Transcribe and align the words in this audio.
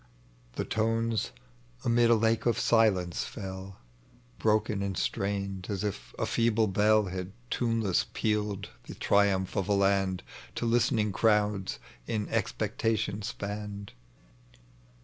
The 0.53 0.65
tones 0.65 1.29
amid 1.85 2.09
a 2.09 2.15
lake 2.15 2.47
of 2.47 2.57
sOcnee 2.57 3.13
fell 3.13 3.77
Broken 4.39 4.81
and 4.81 4.97
strained, 4.97 5.67
as 5.69 5.83
if 5.83 6.15
a 6.17 6.25
feeble 6.25 6.65
bell 6.65 7.05
Had 7.05 7.33
tuneless 7.51 8.07
pealed 8.11 8.69
the 8.87 8.95
triumph 8.95 9.55
of 9.55 9.69
a 9.69 9.73
land 9.73 10.23
To 10.55 10.65
listening 10.65 11.11
crowds 11.11 11.77
in 12.07 12.27
expectation 12.29 13.21
spanned. 13.21 13.93